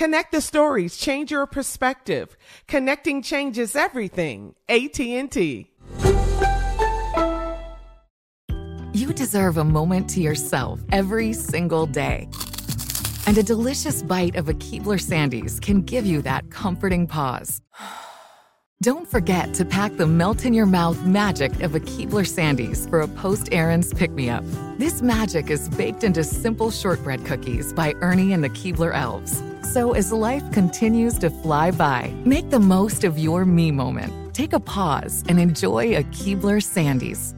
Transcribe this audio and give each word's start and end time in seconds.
Connect 0.00 0.32
the 0.32 0.40
stories, 0.40 0.96
change 0.96 1.30
your 1.30 1.44
perspective. 1.44 2.34
Connecting 2.66 3.20
changes 3.20 3.76
everything. 3.76 4.54
AT&T. 4.66 5.70
You 8.94 9.12
deserve 9.12 9.58
a 9.58 9.64
moment 9.64 10.08
to 10.08 10.22
yourself 10.22 10.80
every 10.90 11.34
single 11.34 11.84
day. 11.84 12.30
And 13.26 13.36
a 13.36 13.42
delicious 13.42 14.02
bite 14.02 14.36
of 14.36 14.48
a 14.48 14.54
Keebler 14.54 14.98
Sandies 14.98 15.60
can 15.60 15.82
give 15.82 16.06
you 16.06 16.22
that 16.22 16.50
comforting 16.50 17.06
pause. 17.06 17.60
Don't 18.82 19.06
forget 19.06 19.52
to 19.52 19.66
pack 19.66 19.98
the 19.98 20.06
melt 20.06 20.46
in 20.46 20.54
your 20.54 20.64
mouth 20.64 20.98
magic 21.04 21.60
of 21.60 21.74
a 21.74 21.80
Keebler 21.80 22.26
Sandies 22.26 22.88
for 22.88 23.02
a 23.02 23.08
post 23.08 23.50
errands 23.52 23.92
pick 23.92 24.12
me 24.12 24.30
up. 24.30 24.44
This 24.78 25.02
magic 25.02 25.50
is 25.50 25.68
baked 25.68 26.04
into 26.04 26.24
simple 26.24 26.70
shortbread 26.70 27.26
cookies 27.26 27.74
by 27.74 27.92
Ernie 28.00 28.32
and 28.32 28.42
the 28.42 28.48
Keebler 28.48 28.94
Elves. 28.94 29.42
So 29.62 29.92
as 29.92 30.12
life 30.12 30.42
continues 30.52 31.18
to 31.18 31.30
fly 31.30 31.70
by, 31.70 32.12
make 32.24 32.50
the 32.50 32.58
most 32.58 33.04
of 33.04 33.18
your 33.18 33.44
me 33.44 33.70
moment. 33.70 34.34
Take 34.34 34.52
a 34.52 34.60
pause 34.60 35.22
and 35.28 35.38
enjoy 35.38 35.96
a 35.96 36.02
Keebler 36.04 36.60
Sandies. 36.60 37.34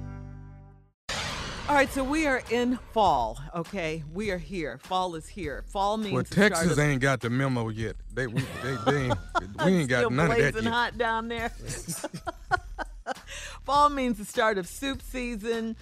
All 1.69 1.79
right, 1.79 1.91
so 1.93 2.05
we 2.05 2.27
are 2.27 2.43
in 2.51 2.79
fall. 2.93 3.39
Okay, 3.55 4.03
we 4.13 4.31
are 4.31 4.39
here. 4.39 4.79
Fall 4.83 5.15
is 5.15 5.27
here. 5.27 5.65
Fall 5.69 5.97
means 5.97 6.13
Well, 6.13 6.23
the 6.23 6.33
start 6.33 6.53
Texas 6.53 6.73
of- 6.73 6.79
ain't 6.79 7.01
got 7.01 7.21
the 7.21 7.31
memo 7.31 7.69
yet. 7.69 7.97
They 8.13 8.27
we, 8.27 8.43
they, 8.63 8.77
they 8.87 8.97
ain't, 9.05 9.19
we 9.65 9.73
ain't 9.73 9.89
got 9.89 9.99
Still 10.01 10.11
none 10.11 10.31
of 10.31 10.37
that 10.37 10.53
blazing 10.53 10.65
yet. 10.65 10.73
hot 10.73 10.99
down 10.99 11.29
there. 11.29 11.51
Fall 13.65 13.91
means 13.91 14.19
the 14.19 14.25
start 14.25 14.59
of 14.59 14.67
soup 14.67 15.01
season. 15.03 15.77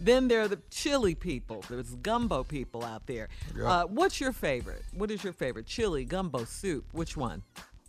Then 0.00 0.28
there 0.28 0.40
are 0.42 0.48
the 0.48 0.58
chili 0.70 1.14
people. 1.14 1.64
There's 1.68 1.94
gumbo 1.96 2.44
people 2.44 2.84
out 2.84 3.06
there. 3.06 3.28
Yeah. 3.56 3.64
Uh, 3.64 3.84
what's 3.84 4.20
your 4.20 4.32
favorite? 4.32 4.82
What 4.92 5.10
is 5.10 5.22
your 5.24 5.32
favorite? 5.32 5.66
Chili, 5.66 6.04
gumbo, 6.04 6.44
soup. 6.44 6.84
Which 6.92 7.16
one? 7.16 7.42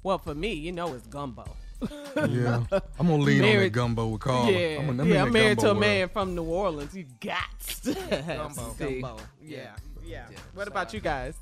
Well, 0.03 0.17
for 0.19 0.35
me, 0.35 0.53
you 0.53 0.71
know 0.71 0.93
it's 0.93 1.07
gumbo. 1.07 1.45
Yeah, 2.15 2.63
I'm 2.97 3.07
gonna 3.07 3.17
lean 3.17 3.43
on 3.43 3.57
that 3.63 3.69
gumbo 3.73 4.07
with 4.07 4.21
Carla. 4.21 4.49
Yeah, 4.49 4.79
I'm, 4.79 4.97
I'm 4.99 5.05
yeah, 5.07 5.23
I'm 5.23 5.33
married 5.33 5.59
to 5.59 5.65
a 5.65 5.69
world. 5.71 5.79
man 5.81 6.07
from 6.09 6.33
New 6.33 6.43
Orleans. 6.43 6.95
You 6.95 7.05
got 7.19 7.59
to 7.83 7.93
Gumbo. 8.37 8.49
some 8.53 8.75
gumbo. 8.77 9.17
Yeah, 9.41 9.71
yeah. 10.05 10.25
What 10.53 10.69
about 10.69 10.93
you 10.93 11.01
guys? 11.01 11.35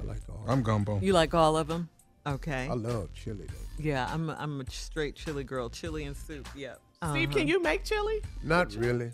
I 0.00 0.04
like 0.04 0.20
all. 0.30 0.42
I'm 0.48 0.62
gumbo. 0.62 0.98
You 1.00 1.12
like 1.12 1.34
all 1.34 1.58
of 1.58 1.68
them? 1.68 1.90
Okay. 2.26 2.66
I 2.70 2.72
love 2.72 3.10
chili 3.12 3.44
though. 3.46 3.82
Yeah, 3.84 4.08
I'm 4.12 4.30
a, 4.30 4.36
I'm 4.40 4.62
a 4.62 4.70
straight 4.70 5.14
chili 5.16 5.44
girl. 5.44 5.68
Chili 5.68 6.04
and 6.04 6.16
soup. 6.16 6.48
Yep. 6.56 6.80
Steve, 7.10 7.28
Uh-huh. 7.28 7.38
can 7.38 7.46
you 7.46 7.62
make 7.62 7.84
chili? 7.84 8.22
Not 8.42 8.74
really. 8.74 9.12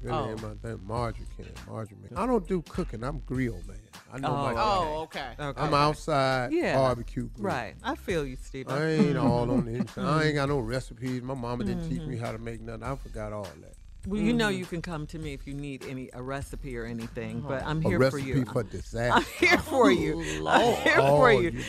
Really, 0.00 0.16
Oh. 0.16 0.30
ain't 0.30 0.42
my 0.42 0.54
thing. 0.54 0.80
Marjorie 0.86 1.26
can. 1.36 1.46
Marjorie 1.66 1.98
make. 2.02 2.16
I 2.16 2.26
don't 2.26 2.46
do 2.46 2.62
cooking. 2.62 3.02
I'm 3.02 3.18
grill 3.20 3.60
man. 3.66 3.78
I 4.12 4.18
know 4.18 4.28
oh, 4.28 4.32
my. 4.32 4.54
Oh, 4.56 5.00
okay. 5.02 5.32
Okay. 5.38 5.60
I'm 5.60 5.74
outside 5.74 6.52
Yeah. 6.52 6.76
barbecue 6.76 7.28
grill. 7.34 7.46
Right. 7.46 7.74
I 7.82 7.96
feel 7.96 8.24
you, 8.24 8.36
Steve. 8.40 8.68
I 8.68 8.86
ain't 8.86 9.16
all 9.16 9.50
on 9.50 9.64
the 9.64 9.74
inside. 9.76 10.04
I 10.04 10.24
ain't 10.26 10.34
got 10.36 10.48
no 10.48 10.60
recipes. 10.60 11.22
My 11.22 11.34
mama 11.34 11.64
didn't 11.64 11.88
teach 11.88 12.00
mm-hmm. 12.00 12.10
me 12.10 12.16
how 12.16 12.32
to 12.32 12.38
make 12.38 12.60
nothing. 12.60 12.84
I 12.84 12.94
forgot 12.94 13.32
all 13.32 13.42
that. 13.42 13.74
Well, 14.06 14.20
you 14.20 14.32
know 14.32 14.48
Mm-hmm. 14.48 14.58
you 14.58 14.64
can 14.64 14.80
come 14.80 15.06
to 15.08 15.18
me 15.18 15.34
if 15.34 15.46
you 15.46 15.52
need 15.54 15.84
any 15.86 16.08
a 16.14 16.22
recipe 16.22 16.76
or 16.78 16.84
anything, 16.86 17.40
but 17.40 17.62
I'm 17.64 17.84
A 17.84 17.88
here 17.88 18.10
for 18.10 18.18
you. 18.18 18.34
recipe 18.44 18.52
for 18.52 18.62
disaster. 18.76 19.12
I'm 19.42 19.48
here 19.48 19.58
for 19.58 19.90
you. 19.90 20.20
I'm 20.46 20.74
here 20.76 20.94
Oh, 20.98 21.16
for 21.18 21.32
you- 21.32 21.50
you. 21.50 21.62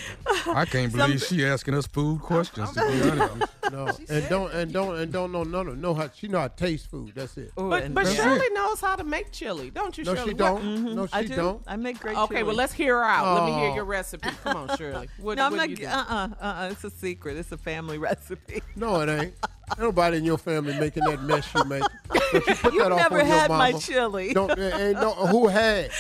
I 0.53 0.65
can't 0.65 0.93
believe 0.93 1.21
she 1.23 1.45
asking 1.45 1.73
us 1.73 1.87
food 1.87 2.21
questions. 2.21 2.71
To 2.73 2.79
be 2.87 3.09
honest, 3.19 3.53
No, 3.71 3.87
and 4.09 4.29
don't 4.29 4.51
and 4.53 4.71
don't 4.73 4.95
and 4.97 5.11
don't 5.11 5.31
know 5.31 5.43
none 5.43 5.67
of 5.67 5.77
know 5.77 5.93
how 5.93 6.09
she 6.15 6.27
know 6.27 6.39
how 6.39 6.47
to 6.47 6.55
taste 6.55 6.89
food. 6.89 7.11
That's 7.13 7.37
it. 7.37 7.51
But, 7.55 7.93
but 7.93 8.05
That's 8.05 8.15
Shirley 8.15 8.39
it. 8.45 8.53
knows 8.53 8.79
how 8.79 8.95
to 8.95 9.03
make 9.03 9.31
chili, 9.31 9.69
don't 9.69 9.95
you, 9.97 10.03
No, 10.05 10.15
Shirley? 10.15 10.29
she 10.29 10.33
What- 10.35 10.37
don't. 10.61 10.95
No, 10.95 11.07
I 11.11 11.21
she 11.23 11.27
do. 11.29 11.35
don't. 11.35 11.61
I 11.67 11.75
make 11.75 11.99
great 11.99 12.17
Okay, 12.17 12.35
chili. 12.35 12.43
well, 12.47 12.55
let's 12.55 12.73
hear 12.73 12.97
her 12.97 13.03
out. 13.03 13.35
Let 13.41 13.45
me 13.45 13.59
hear 13.59 13.71
Oh. 13.71 13.75
your 13.75 13.85
recipe. 13.85 14.29
Come 14.43 14.69
on, 14.69 14.77
Shirley. 14.77 15.09
What, 15.19 15.37
no, 15.37 15.45
I'm 15.45 15.51
what 15.51 15.57
not. 15.57 15.65
do 15.65 15.71
you 15.71 15.77
do? 15.77 15.85
Uh, 15.87 16.05
uh, 16.09 16.29
uh, 16.41 16.69
It's 16.71 16.83
a 16.83 16.89
secret. 16.89 17.37
It's 17.37 17.51
a 17.51 17.57
family 17.57 17.97
recipe. 17.97 18.61
No, 18.75 19.01
it 19.01 19.09
ain't. 19.09 19.33
Nobody 19.77 20.17
in 20.17 20.25
your 20.25 20.37
family 20.37 20.77
making 20.79 21.03
that 21.05 21.21
mess 21.23 21.47
you 21.53 21.63
make. 21.65 21.83
Don't 22.11 22.47
you 22.47 22.55
put 22.55 22.73
You've 22.73 22.83
that 22.83 22.91
off 22.91 22.99
never 22.99 23.21
on 23.21 23.27
your 23.27 23.35
had 23.37 23.49
my 23.49 23.71
chili. 23.73 24.33
Don't 24.33 24.57
ain't 24.57 24.99
no 24.99 25.11
who 25.27 25.47
has. 25.47 25.91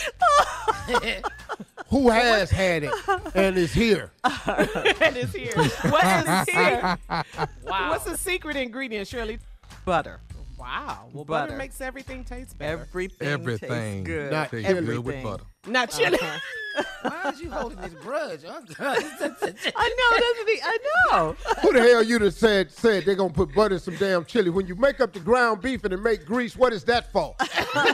who 1.87 2.09
has 2.09 2.49
had 2.49 2.83
it 2.83 2.93
and 3.35 3.57
is 3.57 3.73
here. 3.73 4.11
and 4.23 5.17
it's 5.17 5.33
here. 5.33 5.53
What 5.89 6.03
is 6.05 6.49
here? 6.53 6.97
Wow. 7.63 7.89
What's 7.91 8.05
the 8.05 8.17
secret 8.17 8.55
ingredient, 8.55 9.07
Shirley? 9.07 9.39
Butter. 9.85 10.19
Wow. 10.59 11.09
Well, 11.13 11.23
butter, 11.23 11.47
Butter. 11.47 11.57
makes 11.57 11.79
everything 11.79 12.25
taste 12.25 12.57
better. 12.57 12.81
Everything, 12.81 13.27
everything 13.27 13.69
tastes 13.69 14.07
good. 14.07 14.31
Not 14.31 14.51
tastes 14.51 14.67
chili. 14.67 14.85
good 14.85 15.05
with 15.05 15.23
butter. 15.23 15.43
Not 15.67 15.89
uh-huh. 15.89 16.09
chili. 16.09 16.19
Why 17.01 17.29
is 17.29 17.41
you 17.41 17.49
holding 17.49 17.79
this 17.79 17.93
grudge? 17.93 18.41
I'm 18.45 18.65
I 18.79 18.99
know, 18.99 20.19
doesn't 20.19 20.49
he? 20.49 20.61
I 20.61 20.77
know. 21.11 21.35
Who 21.61 21.73
the 21.73 21.81
hell 21.81 22.03
you 22.03 22.19
that 22.19 22.31
said 22.33 22.71
said 22.71 23.05
they're 23.05 23.15
gonna 23.15 23.33
put 23.33 23.53
butter 23.55 23.75
in 23.75 23.81
some 23.81 23.95
damn 23.95 24.25
chili? 24.25 24.49
When 24.49 24.67
you 24.67 24.75
make 24.75 24.99
up 24.99 25.13
the 25.13 25.19
ground 25.19 25.61
beef 25.61 25.83
and 25.85 25.93
it 25.93 26.01
make 26.01 26.25
grease, 26.25 26.55
what 26.55 26.73
is 26.73 26.83
that 26.85 27.11
for? 27.11 27.35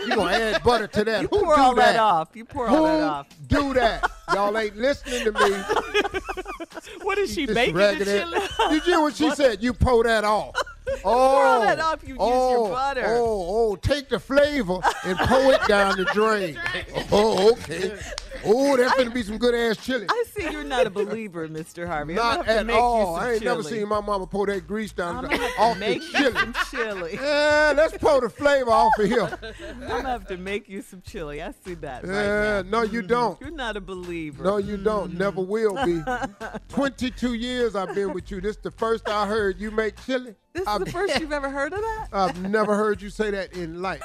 you 0.02 0.16
gonna 0.16 0.32
add 0.32 0.64
butter 0.64 0.88
to 0.88 1.04
that? 1.04 1.22
You 1.22 1.28
Who 1.28 1.44
pour 1.44 1.56
do 1.56 1.62
all 1.62 1.76
that 1.76 1.94
that 1.94 2.00
off. 2.00 2.30
You 2.34 2.46
pour 2.46 2.68
Who 2.68 2.76
all 2.76 2.84
that 2.86 3.04
off. 3.04 3.28
do 3.48 3.74
that? 3.76 4.10
Y'all 4.34 4.58
ain't 4.58 4.76
listening 4.76 5.24
to 5.26 5.32
me. 5.32 7.00
what 7.04 7.18
is 7.18 7.34
she 7.34 7.46
This 7.46 7.56
baking 7.56 7.76
the 7.76 8.06
chili? 8.06 8.40
Did 8.70 8.88
you 8.88 8.94
hear 8.94 9.02
what 9.02 9.16
she 9.16 9.30
said? 9.32 9.64
You 9.64 9.74
pour 9.74 10.04
that 10.04 10.24
off. 10.24 10.56
Oh, 11.04 11.12
all 11.12 11.62
that 11.62 11.80
off, 11.80 12.02
you 12.04 12.10
use 12.10 12.18
your 12.18 12.68
oh, 12.68 12.70
butter. 12.70 13.04
Oh, 13.06 13.72
oh, 13.72 13.76
take 13.76 14.10
the 14.10 14.20
flavor 14.20 14.80
and 15.04 15.18
pour 15.20 15.54
it 15.54 15.62
down 15.68 15.98
the 15.98 16.06
drain. 16.06 16.60
Oh, 17.12 17.52
okay. 17.52 17.96
Oh, 18.44 18.76
that's 18.76 18.96
gonna 18.96 19.12
be 19.12 19.24
some 19.24 19.38
good 19.38 19.54
ass 19.54 19.78
chili. 19.86 20.06
I 20.10 20.24
see 20.46 20.50
See, 20.52 20.54
you're 20.56 20.64
not 20.64 20.88
a 20.88 20.90
believer, 20.90 21.48
Mr. 21.48 21.88
Harvey. 21.88 22.14
I'm 22.14 22.18
Not 22.18 22.46
gonna 22.46 22.58
have 22.58 22.68
to 22.68 22.74
at 22.74 22.80
all. 22.80 23.16
I 23.16 23.34
ain't 23.34 23.44
never 23.44 23.64
seen 23.64 23.88
my 23.88 24.02
mama 24.02 24.28
pour 24.28 24.48
that 24.48 24.68
grease 24.68 24.92
down 24.92 25.18
I'm 25.18 25.24
the, 25.24 25.30
gonna 25.38 25.50
off 25.58 25.74
the 25.76 25.80
make 25.80 26.02
you 26.02 26.12
chili. 26.12 26.34
some 26.34 26.56
chili. 26.72 27.20
Yeah, 27.26 27.74
let's 27.76 27.98
pour 27.98 28.22
the 28.22 28.30
flavor 28.30 28.72
off 28.72 28.98
of 29.00 29.06
here. 29.08 29.22
I'm 29.82 29.88
gonna 29.88 30.10
have 30.10 30.28
to 30.28 30.38
make 30.38 30.70
you 30.70 30.82
some 30.82 31.02
chili. 31.02 31.42
I 31.42 31.54
see 31.66 31.74
that 31.76 32.04
right 32.06 32.14
Yeah, 32.14 32.62
now. 32.62 32.80
no, 32.80 32.82
you 32.84 33.00
mm-hmm. 33.00 33.08
don't. 33.08 33.42
You're 33.42 33.52
not 33.52 33.78
a 33.78 33.82
believer. 33.82 34.44
No, 34.44 34.58
you 34.58 34.78
don't. 34.78 35.10
Mm-hmm. 35.10 35.18
Never 35.18 35.42
will 35.42 35.84
be. 35.86 36.02
22 36.70 37.34
years 37.34 37.76
I've 37.76 37.96
been 37.96 38.14
with 38.14 38.30
you. 38.32 38.42
This 38.42 38.58
is 38.58 38.62
the 38.62 38.72
first 38.72 39.08
I 39.10 39.28
heard 39.28 39.60
you 39.60 39.72
make 39.72 39.96
chili. 40.06 40.36
This 40.56 40.62
is 40.62 40.68
I've, 40.70 40.86
the 40.86 40.92
first 40.92 41.20
you've 41.20 41.34
ever 41.34 41.50
heard 41.50 41.74
of 41.74 41.82
that? 41.82 42.08
I've 42.14 42.50
never 42.50 42.76
heard 42.76 43.02
you 43.02 43.10
say 43.10 43.30
that 43.32 43.52
in 43.54 43.82
life. 43.82 44.02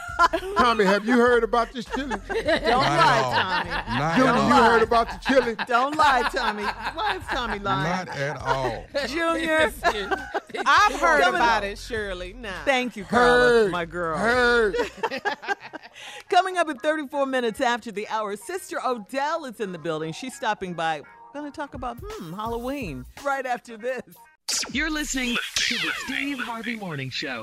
Tommy, 0.58 0.84
have 0.84 1.06
you 1.06 1.16
heard 1.16 1.44
about 1.44 1.72
this 1.72 1.84
chili? 1.84 2.16
Don't 2.28 2.64
Not 2.64 2.66
lie, 2.72 3.18
at 3.18 3.22
all. 3.22 3.32
Tommy. 3.32 3.70
Not 4.00 4.16
Junior, 4.16 4.32
at 4.32 4.48
you 4.48 4.64
heard 4.64 4.82
about 4.82 5.08
the 5.10 5.18
chili? 5.18 5.56
Don't 5.68 5.96
lie, 5.96 6.28
Tommy. 6.32 6.62
Why 6.64 7.16
is 7.16 7.22
Tommy 7.30 7.58
lying? 7.58 8.06
Not 8.06 8.08
at 8.16 8.36
all. 8.42 8.84
Junior. 9.06 9.72
I've 10.66 11.00
heard 11.00 11.22
Coming 11.22 11.40
about 11.40 11.58
up. 11.58 11.64
it, 11.64 11.78
Shirley. 11.78 12.32
Nah. 12.32 12.50
Thank 12.64 12.96
you, 12.96 13.04
Carla, 13.04 13.28
Heard. 13.28 13.70
my 13.72 13.84
girl. 13.84 14.18
Heard. 14.18 14.74
Coming 16.28 16.56
up 16.56 16.68
in 16.68 16.78
34 16.78 17.26
minutes 17.26 17.60
after 17.60 17.92
the 17.92 18.08
hour, 18.08 18.36
Sister 18.36 18.78
Odell 18.84 19.44
is 19.44 19.60
in 19.60 19.72
the 19.72 19.78
building. 19.78 20.12
She's 20.12 20.34
stopping 20.34 20.74
by. 20.74 21.00
We're 21.34 21.40
going 21.40 21.52
to 21.52 21.56
talk 21.56 21.74
about, 21.74 21.98
hmm, 22.02 22.32
Halloween 22.32 23.04
right 23.24 23.46
after 23.46 23.76
this. 23.76 24.02
You're 24.72 24.90
listening 24.90 25.36
to 25.54 25.74
the 25.76 25.92
Steve 26.04 26.38
Harvey 26.40 26.74
Morning 26.76 27.08
Show. 27.10 27.42